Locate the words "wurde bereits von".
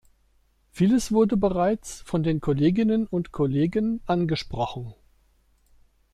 1.11-2.23